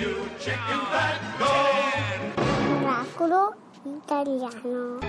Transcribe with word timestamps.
you 0.00 0.28
chicken 0.38 0.80
fat 0.90 1.18
go. 1.38 1.54
Italiano. 3.84 5.00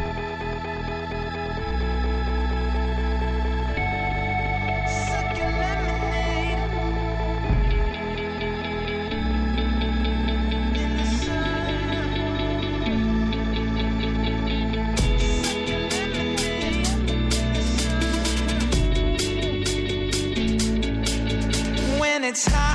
it's 22.30 22.46
high 22.46 22.69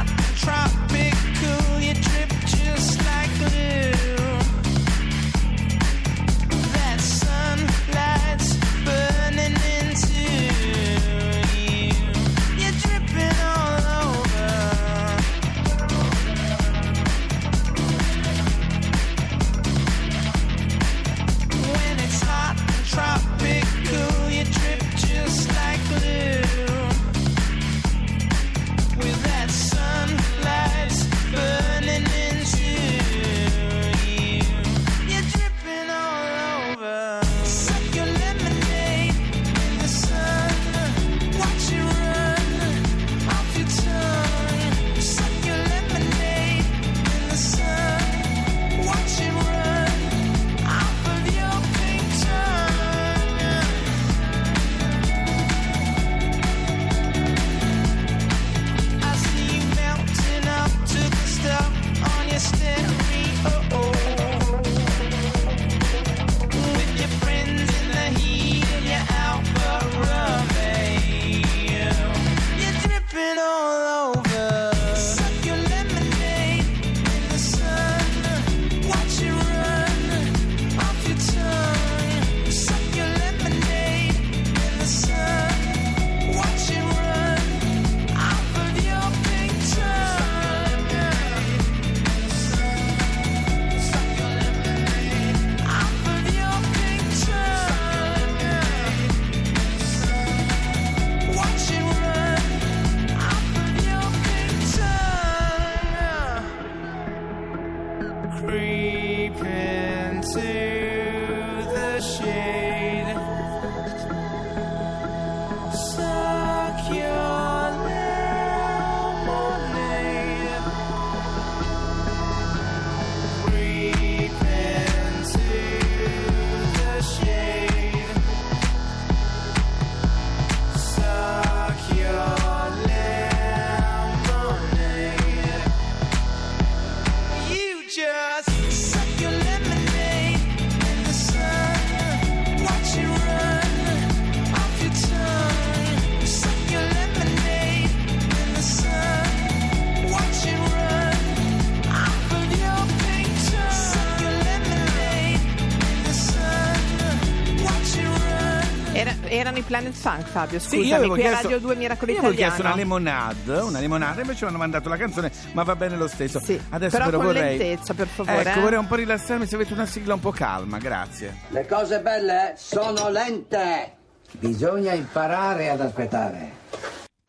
Planet 159.66 159.92
Funk, 159.92 160.26
Fabio. 160.26 160.58
Sì, 160.58 160.66
Scusami, 160.66 160.86
io 160.86 160.97
avevo 160.97 161.12
qui 161.14 161.22
a 161.22 161.26
chiesto, 161.28 161.42
Radio 161.48 161.60
2 161.60 161.76
Miracolo 161.76 162.10
io 162.12 162.19
avevo 162.19 162.32
Italiano. 162.32 162.54
chiesto 162.54 162.72
una 162.72 162.82
limonade, 162.82 163.58
una 163.60 163.78
limonade, 163.80 164.20
invece 164.22 164.44
mi 164.44 164.48
hanno 164.50 164.58
mandato 164.58 164.88
la 164.88 164.97
canzone, 164.97 165.32
ma 165.52 165.62
va 165.62 165.76
bene 165.76 165.97
lo 165.97 166.08
stesso. 166.08 166.41
Sì, 166.41 166.60
Adesso 166.70 166.97
però 166.97 167.10
con 167.10 167.25
vorrei 167.26 167.58
lentezza, 167.58 167.94
per 167.94 168.06
favore, 168.06 168.41
Ecco, 168.50 168.58
eh. 168.58 168.62
vorrei 168.62 168.78
un 168.78 168.86
po' 168.86 168.94
rilassarmi 168.97 169.47
se 169.47 169.54
avete 169.54 169.72
una 169.72 169.86
sigla 169.86 170.14
un 170.14 170.20
po' 170.20 170.30
calma, 170.32 170.78
grazie. 170.78 171.36
Le 171.48 171.66
cose 171.66 172.00
belle 172.00 172.54
sono 172.56 173.08
lente. 173.10 173.92
Bisogna 174.32 174.92
imparare 174.92 175.70
ad 175.70 175.80
aspettare. 175.80 176.50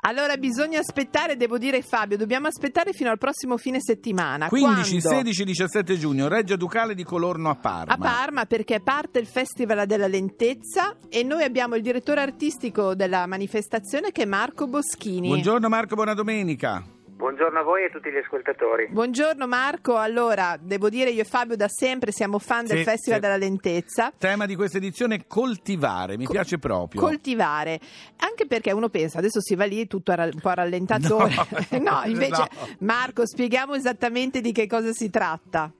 Allora 0.07 0.37
bisogna 0.37 0.79
aspettare, 0.79 1.35
devo 1.35 1.57
dire 1.57 1.81
Fabio, 1.81 2.15
dobbiamo 2.15 2.45
aspettare 2.45 2.93
fino 2.93 3.09
al 3.09 3.17
prossimo 3.17 3.57
fine 3.57 3.79
settimana. 3.81 4.49
15, 4.49 5.01
Quando? 5.01 5.17
16, 5.23 5.43
17 5.45 5.97
giugno, 5.97 6.27
Reggio 6.27 6.55
Ducale 6.55 6.93
di 6.93 7.03
Colorno 7.03 7.49
a 7.49 7.55
Parma. 7.55 7.91
A 7.91 7.97
Parma 7.97 8.45
perché 8.45 8.81
parte 8.81 9.17
il 9.17 9.25
Festival 9.25 9.87
della 9.87 10.07
Lentezza 10.07 10.95
e 11.09 11.23
noi 11.23 11.43
abbiamo 11.43 11.73
il 11.73 11.81
direttore 11.81 12.21
artistico 12.21 12.93
della 12.93 13.25
manifestazione 13.25 14.11
che 14.11 14.21
è 14.21 14.25
Marco 14.25 14.67
Boschini. 14.67 15.27
Buongiorno 15.27 15.67
Marco, 15.69 15.95
buona 15.95 16.13
domenica. 16.13 16.94
Buongiorno 17.25 17.57
a 17.59 17.63
voi 17.63 17.81
e 17.81 17.85
a 17.85 17.89
tutti 17.89 18.11
gli 18.11 18.17
ascoltatori. 18.17 18.87
Buongiorno 18.91 19.47
Marco, 19.47 19.97
allora 19.97 20.57
devo 20.61 20.89
dire 20.89 21.09
io 21.09 21.21
e 21.21 21.25
Fabio 21.25 21.55
da 21.55 21.67
sempre 21.67 22.11
siamo 22.11 22.37
fan 22.37 22.67
del 22.67 22.77
Sì, 22.77 22.83
Festival 22.83 23.19
sì. 23.19 23.25
della 23.25 23.37
Lentezza. 23.37 24.13
Tema 24.15 24.45
di 24.45 24.53
questa 24.55 24.77
edizione 24.77 25.15
è 25.15 25.21
coltivare, 25.25 26.17
mi 26.17 26.25
Co- 26.25 26.33
piace 26.33 26.59
proprio. 26.59 27.01
Coltivare, 27.01 27.79
anche 28.17 28.45
perché 28.45 28.71
uno 28.73 28.89
pensa 28.89 29.17
adesso 29.17 29.41
si 29.41 29.55
va 29.55 29.65
lì 29.65 29.87
tutto 29.87 30.13
ra- 30.13 30.25
un 30.31 30.39
po' 30.39 30.51
rallentatore. 30.51 31.33
No, 31.71 31.79
No, 31.81 32.01
invece 32.05 32.43
no. 32.61 32.67
Marco, 32.81 33.25
spieghiamo 33.25 33.73
esattamente 33.73 34.39
di 34.39 34.51
che 34.51 34.67
cosa 34.67 34.91
si 34.91 35.09
tratta. 35.09 35.71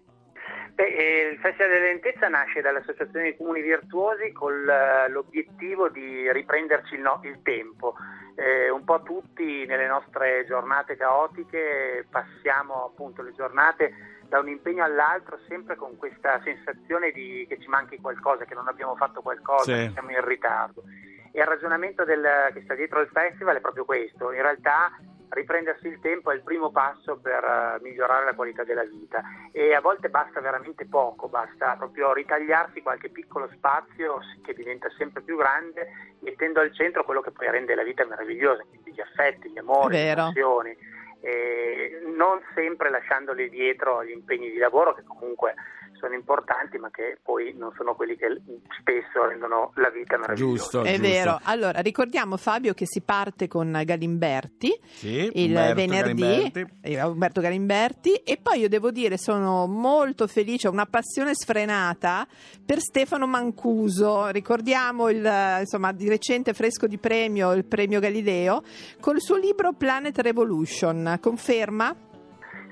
Beh, 0.76 0.84
eh, 0.84 1.30
il 1.32 1.40
Festival 1.40 1.70
della 1.72 1.86
Lentezza 1.86 2.28
nasce 2.28 2.60
dall'Associazione 2.60 3.24
dei 3.24 3.38
Comuni 3.38 3.62
Virtuosi 3.62 4.34
con 4.34 4.52
l- 4.54 5.10
l'obiettivo 5.10 5.88
di 5.88 6.30
riprenderci 6.34 6.96
il, 6.96 7.02
no- 7.02 7.22
il 7.24 7.42
tempo. 7.44 7.96
Eh, 8.36 8.70
un 8.70 8.84
po' 8.84 9.02
tutti 9.02 9.66
nelle 9.66 9.88
nostre 9.88 10.44
giornate 10.46 10.98
caotiche 10.98 12.06
passiamo 12.10 12.84
appunto 12.84 13.22
le 13.22 13.32
giornate 13.32 13.94
da 14.28 14.40
un 14.40 14.50
impegno 14.50 14.84
all'altro 14.84 15.40
sempre 15.48 15.78
con 15.78 15.96
questa 15.96 16.42
sensazione 16.44 17.12
di 17.12 17.46
che 17.48 17.58
ci 17.58 17.70
manchi 17.70 18.02
qualcosa, 18.02 18.44
che 18.44 18.54
non 18.54 18.68
abbiamo 18.68 18.98
fatto 18.98 19.22
qualcosa, 19.22 19.74
Sì. 19.74 19.86
che 19.86 19.92
siamo 19.94 20.10
in 20.12 20.26
ritardo. 20.26 20.84
E 21.32 21.40
il 21.40 21.46
ragionamento 21.46 22.04
del- 22.04 22.50
che 22.54 22.62
sta 22.64 22.76
dietro 22.76 23.00
il 23.00 23.08
festival 23.14 23.56
è 23.56 23.62
proprio 23.62 23.86
questo. 23.86 24.34
In 24.34 24.42
realtà 24.42 24.92
riprendersi 25.36 25.88
il 25.88 26.00
tempo 26.00 26.32
è 26.32 26.36
il 26.36 26.42
primo 26.42 26.72
passo 26.72 27.18
per 27.18 27.44
eh, 27.44 27.84
migliorare 27.84 28.26
la 28.26 28.34
qualità 28.34 28.64
della 28.64 28.84
vita 28.84 29.22
e 29.52 29.74
a 29.74 29.82
volte 29.82 30.10
basta 30.10 30.40
veramente 30.40 30.86
poco, 30.86 31.28
basta 31.28 31.76
proprio 31.76 32.14
ritagliarsi 32.14 32.82
qualche 32.82 33.10
piccolo 33.10 33.48
spazio 33.54 34.20
che 34.44 34.54
diventa 34.54 34.90
sempre 34.98 35.22
più 35.22 35.38
grande 35.38 36.16
mettendo 36.20 36.60
al 36.60 36.74
centro 36.74 37.04
quello 37.04 37.22
che 37.22 37.32
poi 37.32 37.52
rende 37.52 37.76
la 37.76 37.84
vita 37.84 38.06
meravigliosa, 38.06 38.64
quindi 38.68 38.94
gli 38.94 39.02
affetti, 39.02 39.52
gli 39.52 39.60
amori, 39.60 39.96
le 39.96 40.04
vero. 40.04 40.24
passioni, 40.24 40.76
e 41.22 42.02
non 42.16 42.42
sempre 42.54 42.90
lasciandoli 42.90 43.50
dietro 43.50 44.00
agli 44.00 44.12
impegni 44.12 44.50
di 44.50 44.58
lavoro 44.58 44.94
che 44.94 45.04
comunque 45.04 45.54
sono 46.06 46.14
importanti 46.18 46.78
ma 46.78 46.92
che 46.92 47.18
poi 47.24 47.56
non 47.58 47.72
sono 47.76 47.96
quelli 47.96 48.16
che 48.16 48.28
spesso 48.80 49.26
rendono 49.28 49.72
la 49.76 49.90
vita 49.90 50.18
meravigliosa. 50.18 50.54
Giusto, 50.62 50.82
È 50.84 50.92
giusto. 50.98 51.02
vero. 51.02 51.40
Allora, 51.44 51.80
ricordiamo 51.80 52.38
Fabio 52.38 52.74
che 52.76 52.86
si 52.86 53.02
parte 53.02 53.48
con 53.48 53.82
Galimberti 53.84 54.80
Sì, 54.94 55.30
il 55.34 55.48
Umberto 55.50 55.74
venerdì, 55.76 56.22
Galimberti. 56.22 56.66
eh, 56.82 57.04
Umberto 57.04 57.42
Galimberti 57.42 58.14
e 58.18 58.38
poi 58.42 58.60
io 58.60 58.70
devo 58.70 58.92
dire 58.92 59.18
sono 59.18 59.66
molto 59.66 60.28
felice, 60.28 60.68
ho 60.68 60.72
una 60.72 60.86
passione 60.86 61.34
sfrenata 61.34 62.28
per 62.64 62.80
Stefano 62.80 63.26
Mancuso, 63.28 64.28
ricordiamo 64.28 65.10
il, 65.10 65.28
insomma, 65.62 65.92
di 65.92 66.08
recente 66.08 66.54
fresco 66.54 66.86
di 66.88 66.98
premio, 67.00 67.52
il 67.54 67.66
premio 67.66 68.00
Galileo, 68.00 68.62
col 69.00 69.20
suo 69.20 69.38
libro 69.38 69.74
Planet 69.74 70.20
Revolution, 70.20 71.18
conferma? 71.22 71.96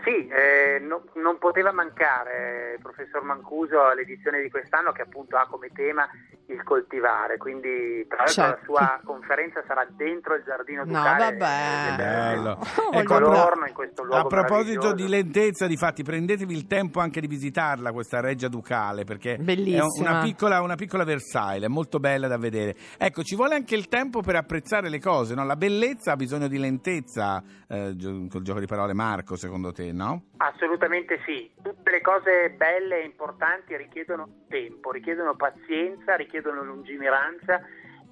Sì, 0.04 0.28
eh, 0.28 0.80
no- 0.80 1.06
non 1.16 1.38
poteva 1.38 1.72
mancare 1.72 2.74
il 2.76 2.82
professor 2.82 3.24
Mancuso 3.24 3.84
all'edizione 3.86 4.42
di 4.42 4.50
quest'anno 4.50 4.92
che 4.92 5.02
appunto 5.04 5.38
ha 5.38 5.48
come 5.48 5.70
tema 5.74 6.08
il 6.48 6.62
coltivare, 6.64 7.38
quindi 7.38 8.06
tra 8.10 8.18
l'altro 8.26 8.34
Certo. 8.34 8.60
la 8.60 8.64
sua 8.66 9.00
conferenza 9.06 9.64
sarà 9.66 9.88
dentro 9.90 10.36
il 10.36 10.44
giardino 10.44 10.82
No, 10.84 10.92
ducale 10.92 11.38
vabbè. 11.38 11.86
del- 11.88 11.96
Bello. 11.96 12.52
Oh, 12.60 12.98
Ecco, 12.98 13.14
a, 13.16 13.22
Colorno, 13.22 13.66
in 13.66 13.74
questo 13.74 14.02
a 14.02 14.06
luogo 14.06 14.28
proposito 14.28 14.82
meraviglioso. 14.82 14.94
di 14.96 15.08
lentezza, 15.08 15.68
difatti, 15.68 16.04
prendetevi 16.04 16.54
il 16.54 16.68
tempo 16.68 17.00
anche 17.00 17.22
di 17.22 17.28
visitarla, 17.28 17.94
questa 17.94 18.20
reggia 18.20 18.50
ducale, 18.50 19.06
perché 19.06 19.38
Bellissima. 19.38 19.86
è 19.86 20.10
una 20.12 20.22
piccola, 20.24 20.60
una 20.62 20.76
piccola 20.76 21.06
Versailles, 21.06 21.64
è 21.64 21.70
molto 21.70 22.00
bella 22.00 22.28
da 22.28 22.38
vedere. 22.38 22.76
Ecco, 22.98 23.24
ci 23.24 23.36
vuole 23.38 23.56
anche 23.56 23.76
il 23.76 23.88
tempo 23.88 24.20
per 24.20 24.36
apprezzare 24.36 24.90
le 24.90 25.00
cose, 25.00 25.34
no? 25.36 25.46
La 25.46 25.56
bellezza 25.56 26.12
ha 26.12 26.16
bisogno 26.18 26.50
di 26.50 26.58
lentezza, 26.60 27.42
eh, 27.70 27.96
col 28.30 28.42
gioco 28.42 28.60
di 28.60 28.66
parole 28.68 28.94
Marco, 28.94 29.38
secondo 29.38 29.72
te, 29.72 29.92
no? 29.94 30.24
Assolutamente 30.38 31.22
sì, 31.26 31.52
tutte 31.62 31.92
le 31.92 32.02
cose 32.02 32.50
belle 32.52 33.02
e 33.02 33.06
importanti 33.06 33.78
richiedono 33.78 34.44
tempo, 34.50 34.92
richiedono 34.92 35.36
pazienza, 35.36 36.16
richiedono 36.16 36.64
lungimiranza 36.64 37.62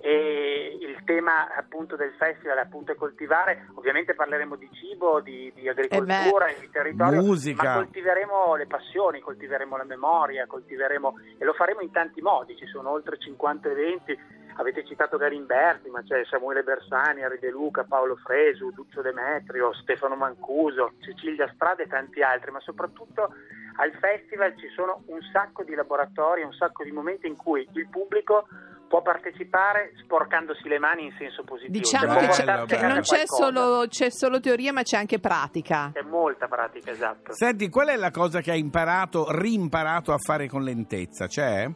e 0.03 0.77
il 0.81 1.03
tema 1.03 1.53
appunto 1.55 1.95
del 1.95 2.11
festival 2.17 2.57
appunto 2.57 2.91
è 2.91 2.95
coltivare, 2.95 3.67
ovviamente 3.75 4.15
parleremo 4.15 4.55
di 4.55 4.67
cibo, 4.71 5.21
di, 5.21 5.51
di 5.55 5.69
agricoltura 5.69 6.47
e 6.47 6.55
di 6.59 6.69
territorio, 6.71 7.21
musica. 7.21 7.63
ma 7.63 7.75
coltiveremo 7.75 8.55
le 8.55 8.65
passioni, 8.65 9.19
coltiveremo 9.19 9.77
la 9.77 9.83
memoria, 9.83 10.47
coltiveremo 10.47 11.13
e 11.37 11.45
lo 11.45 11.53
faremo 11.53 11.81
in 11.81 11.91
tanti 11.91 12.19
modi, 12.21 12.57
ci 12.57 12.65
sono 12.65 12.89
oltre 12.89 13.19
50 13.19 13.69
eventi, 13.69 14.17
avete 14.55 14.85
citato 14.85 15.17
Garimberti, 15.17 15.89
ma 15.89 16.01
c'è 16.03 16.23
Samuele 16.25 16.63
Bersani, 16.63 17.23
Ari 17.23 17.39
De 17.39 17.49
Luca, 17.49 17.83
Paolo 17.83 18.15
Fresu, 18.17 18.71
Duccio 18.71 19.01
Demetrio, 19.01 19.73
Stefano 19.73 20.15
Mancuso, 20.15 20.93
Cecilia 20.99 21.49
Strada 21.55 21.83
e 21.83 21.87
tanti 21.87 22.21
altri, 22.21 22.51
ma 22.51 22.59
soprattutto 22.59 23.33
al 23.77 23.91
festival 23.99 24.57
ci 24.57 24.67
sono 24.75 25.03
un 25.07 25.19
sacco 25.31 25.63
di 25.63 25.73
laboratori, 25.75 26.43
un 26.43 26.53
sacco 26.53 26.83
di 26.83 26.91
momenti 26.91 27.27
in 27.27 27.35
cui 27.37 27.67
il 27.73 27.87
pubblico 27.89 28.47
può 28.91 29.01
partecipare 29.01 29.93
sporcandosi 30.03 30.67
le 30.67 30.77
mani 30.77 31.05
in 31.05 31.13
senso 31.17 31.45
positivo. 31.45 31.71
Diciamo 31.77 32.11
Cioè, 32.11 32.19
che, 32.19 32.27
c'è- 32.27 32.43
bello, 32.43 32.65
che 32.65 32.75
bello. 32.75 32.87
non 32.89 32.99
c'è 33.01 33.21
solo, 33.25 33.85
c'è 33.87 34.09
solo 34.11 34.41
teoria 34.41 34.73
ma 34.73 34.81
c'è 34.83 34.97
anche 34.97 35.17
pratica. 35.19 35.91
C'è 35.93 36.01
molta 36.01 36.49
pratica, 36.49 36.91
esatto. 36.91 37.31
Senti, 37.33 37.69
qual 37.69 37.87
è 37.87 37.95
la 37.95 38.11
cosa 38.11 38.41
che 38.41 38.51
hai 38.51 38.59
imparato, 38.59 39.27
rimparato 39.29 40.11
a 40.11 40.17
fare 40.17 40.47
con 40.49 40.63
lentezza? 40.63 41.27
C'è? 41.27 41.69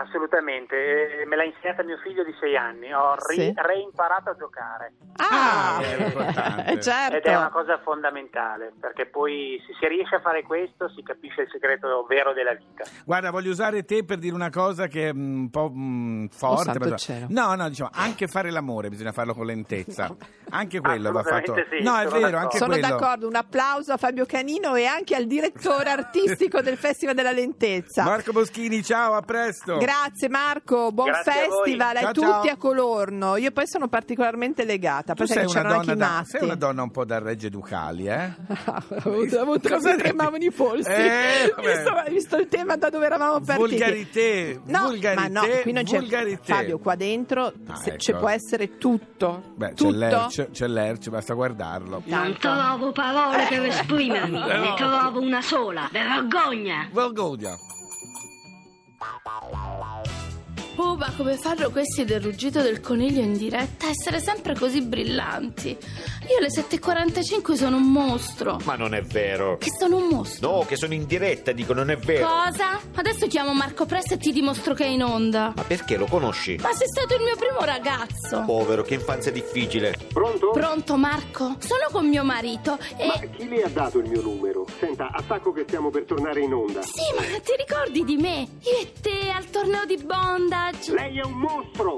Assolutamente. 0.00 1.20
Eh, 1.22 1.26
Me 1.26 1.36
l'ha 1.36 1.44
insegnata 1.44 1.82
mio 1.82 1.98
figlio 1.98 2.24
di 2.24 2.34
sei 2.40 2.56
anni. 2.56 2.92
Ho 2.92 3.14
ri- 3.28 3.36
Sì. 3.36 3.52
reimparato 3.56 4.30
a 4.30 4.36
giocare. 4.36 4.92
Ah, 5.16 5.76
Ah, 5.78 5.80
è 5.80 6.04
importante. 6.06 6.80
certo. 6.82 7.16
Ed 7.16 7.24
è 7.24 7.36
una 7.36 7.50
cosa 7.50 7.78
fondamentale, 7.82 8.72
perché 8.80 9.06
poi 9.06 9.60
se 9.66 9.74
si 9.80 9.86
riesce 9.88 10.14
a 10.16 10.20
fare 10.20 10.42
questo 10.42 10.88
si 10.90 11.02
capisce 11.02 11.42
il 11.42 11.48
segreto 11.50 12.04
vero 12.08 12.32
della 12.32 12.54
vita. 12.54 12.84
Guarda, 13.04 13.30
voglio 13.30 13.50
usare 13.50 13.84
te 13.84 14.04
per 14.04 14.18
dire 14.18 14.34
una 14.34 14.50
cosa 14.50 14.86
che 14.86 15.08
è 15.08 15.10
un 15.10 15.48
po' 15.50 15.70
mm, 15.74 16.26
forte. 16.26 16.78
però- 16.78 16.96
cielo. 16.96 17.26
No, 17.30 17.54
no, 17.54 17.68
diciamo, 17.68 17.90
anche 17.92 18.26
fare 18.28 18.50
l'amore 18.50 18.88
bisogna 18.88 19.12
farlo 19.12 19.34
con 19.34 19.46
lentezza. 19.46 20.14
Anche 20.50 20.80
quello 20.80 21.10
va 21.12 21.22
fatto. 21.22 21.54
Sì, 21.70 21.82
no, 21.82 21.96
è 21.98 22.06
sono 22.06 22.10
vero, 22.10 22.20
d'accordo. 22.20 22.36
anche 22.38 22.56
Sono 22.58 22.72
quello. 22.72 22.88
d'accordo, 22.88 23.26
un 23.28 23.34
applauso 23.36 23.92
a 23.92 23.96
Fabio 23.96 24.24
Canino 24.26 24.74
e 24.76 24.86
anche 24.86 25.14
al 25.14 25.24
direttore 25.26 25.90
artistico 25.90 26.60
del 26.62 26.76
Festival 26.76 27.14
della 27.14 27.32
Lentezza. 27.32 28.04
Marco 28.04 28.32
Boschini, 28.32 28.82
ciao, 28.82 29.14
a 29.14 29.20
presto. 29.22 29.76
Grazie 29.78 29.87
Marco, 30.28 30.92
buon 30.92 31.08
Grazie 31.08 31.32
festival 31.32 31.96
a, 31.96 32.00
Ciao, 32.00 32.12
tutti 32.12 32.26
ciao. 32.26 32.50
a 32.52 32.56
Colorno. 32.56 33.36
Io 33.36 33.50
poi 33.52 33.66
sono 33.66 33.88
particolarmente 33.88 34.64
legata, 34.64 35.14
Tu 35.14 35.24
perché 35.24 35.46
sei 35.48 35.60
una, 35.62 35.72
donna 35.72 35.92
i 35.92 35.96
da, 35.96 36.24
sei 36.26 36.42
una 36.44 36.54
donna 36.54 36.82
un 36.82 36.90
po' 36.90 37.04
da 37.04 37.18
Regge 37.18 37.48
Ducali, 37.48 38.06
eh? 38.06 38.32
ho 39.04 39.40
avuto, 39.40 39.68
Cosa 39.68 39.96
tremavano 39.96 40.44
i 40.44 40.50
polsi. 40.52 40.90
Eh, 40.90 41.54
visto, 41.64 42.02
visto 42.10 42.36
il 42.36 42.48
tema 42.48 42.76
da 42.76 42.90
dove 42.90 43.06
eravamo 43.06 43.40
partiti? 43.40 43.56
Volgarité, 43.78 44.60
No, 44.64 44.80
volgarité, 44.82 45.28
ma 45.30 45.40
no, 45.40 45.46
qui 45.62 45.72
non 45.72 45.84
c'è 45.84 45.98
volgarité. 46.00 46.52
Fabio, 46.52 46.78
qua 46.78 46.94
dentro 46.94 47.52
Ah, 47.66 47.76
se- 47.76 47.90
ecco. 47.90 47.98
ci 47.98 48.12
può 48.12 48.28
essere 48.28 48.76
tutto. 48.78 49.52
Beh, 49.56 49.68
c'è 49.68 49.74
tutto. 49.74 49.96
l'Erce, 49.96 50.50
c'è 50.50 50.66
l'Erce, 50.66 51.10
basta 51.10 51.32
guardarlo. 51.34 52.02
Non 52.04 52.36
trovo 52.38 52.92
parole 52.92 53.46
per 53.48 53.64
esprimermi, 53.64 54.38
ne 54.46 54.74
trovo 54.76 55.20
una 55.20 55.40
sola. 55.40 55.88
Vergogna! 55.90 56.88
Volgodia. 56.92 57.56
Oh, 60.80 60.94
ma 60.94 61.12
come 61.16 61.36
fanno 61.36 61.70
questi 61.70 62.04
del 62.04 62.20
ruggito 62.20 62.62
del 62.62 62.80
coniglio 62.80 63.20
in 63.20 63.36
diretta 63.36 63.86
a 63.86 63.90
essere 63.90 64.20
sempre 64.20 64.54
così 64.54 64.80
brillanti? 64.80 65.70
Io 65.70 66.38
alle 66.38 66.50
7.45 66.50 67.54
sono 67.54 67.78
un 67.78 67.90
mostro. 67.90 68.60
Ma 68.62 68.76
non 68.76 68.94
è 68.94 69.02
vero. 69.02 69.58
Che 69.58 69.70
sono 69.76 69.96
un 69.96 70.06
mostro. 70.06 70.50
No, 70.50 70.64
che 70.64 70.76
sono 70.76 70.94
in 70.94 71.06
diretta, 71.06 71.50
dico, 71.50 71.72
non 71.72 71.90
è 71.90 71.96
vero. 71.96 72.28
Cosa? 72.28 72.78
Adesso 72.94 73.26
chiamo 73.26 73.52
Marco 73.54 73.86
Presto 73.86 74.14
e 74.14 74.18
ti 74.18 74.30
dimostro 74.30 74.74
che 74.74 74.84
è 74.84 74.88
in 74.88 75.02
onda. 75.02 75.52
Ma 75.56 75.64
perché 75.64 75.96
lo 75.96 76.06
conosci? 76.06 76.56
Ma 76.62 76.72
sei 76.72 76.86
stato 76.86 77.16
il 77.16 77.22
mio 77.22 77.34
primo 77.34 77.64
ragazzo. 77.64 78.44
Povero, 78.46 78.82
che 78.82 78.94
infanzia 78.94 79.32
difficile. 79.32 79.96
Pronto? 80.12 80.50
Pronto, 80.50 80.96
Marco? 80.96 81.56
Sono 81.58 81.88
con 81.90 82.08
mio 82.08 82.22
marito 82.22 82.78
e... 82.96 83.06
Ma 83.06 83.18
chi 83.36 83.48
le 83.48 83.62
ha 83.64 83.68
dato 83.68 83.98
il 83.98 84.08
mio 84.08 84.22
numero? 84.22 84.64
Senta, 84.78 85.10
attacco 85.10 85.50
che 85.50 85.64
stiamo 85.66 85.90
per 85.90 86.04
tornare 86.04 86.40
in 86.40 86.54
onda. 86.54 86.82
Sì, 86.82 87.02
ma 87.16 87.22
ti 87.22 87.52
ricordi 87.58 88.04
di 88.04 88.16
me? 88.16 88.46
Io 88.62 88.78
e 88.80 88.92
te 89.00 89.30
al 89.34 89.50
torneo 89.50 89.84
di 89.84 89.96
Lei 90.70 91.18
è 91.18 91.24
un 91.24 91.32
mostro! 91.32 91.96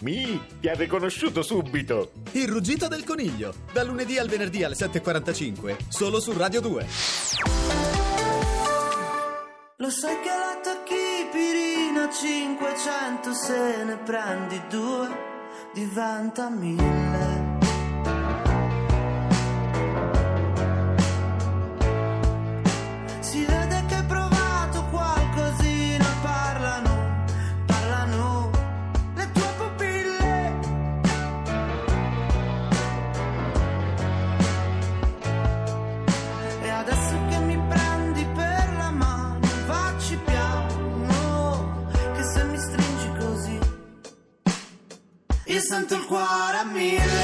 Mi, 0.00 0.40
ti 0.60 0.68
ha 0.68 0.74
riconosciuto 0.74 1.42
subito. 1.42 2.12
Il 2.32 2.48
ruggito 2.48 2.88
del 2.88 3.04
coniglio, 3.04 3.52
da 3.72 3.82
lunedì 3.82 4.18
al 4.18 4.28
venerdì 4.28 4.64
alle 4.64 4.74
7.45, 4.74 5.76
solo 5.88 6.18
su 6.18 6.32
Radio 6.32 6.60
2. 6.62 6.86
Lo 9.76 9.90
sai 9.90 10.20
che 10.20 10.28
la 10.28 10.60
tocchi 10.62 10.94
pirina 11.30 12.08
500 12.10 13.34
se 13.34 13.84
ne 13.84 13.96
prendi 13.98 14.62
due 14.70 15.08
diventa 15.74 16.48
mille. 16.48 17.45
Sento 45.86 45.94
il 45.94 46.04
cuore 46.06 46.56
a 46.56 46.64
mille. 46.64 47.15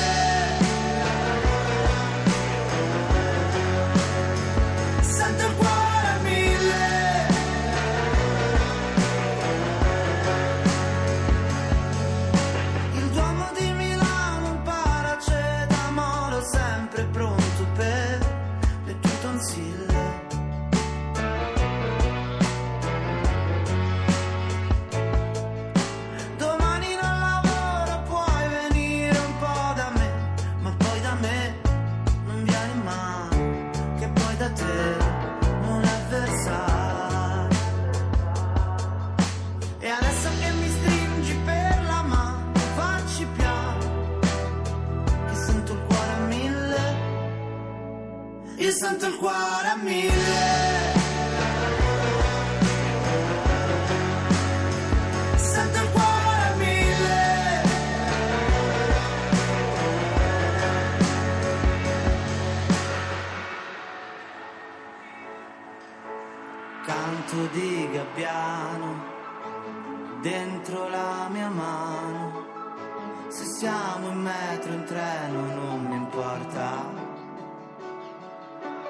Siamo 73.63 74.09
in 74.09 74.21
metro, 74.21 74.73
in 74.73 74.85
treno, 74.87 75.55
non 75.55 75.85
mi 75.85 75.95
importa. 75.95 76.93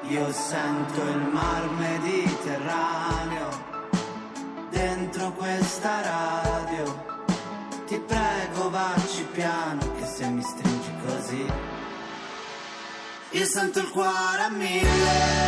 Io 0.09 0.33
sento 0.33 1.03
il 1.03 1.29
mar 1.31 1.69
Mediterraneo 1.73 3.51
dentro 4.71 5.33
questa 5.33 6.01
radio. 6.01 7.05
Ti 7.87 7.99
prego, 7.99 8.71
vacci 8.71 9.25
piano, 9.25 9.93
che 9.93 10.07
se 10.07 10.27
mi 10.29 10.41
stringi 10.41 10.91
così. 11.05 11.47
Io 13.33 13.45
sento 13.45 13.79
il 13.79 13.91
cuore 13.91 14.43
a 14.43 14.49
mille 14.49 15.42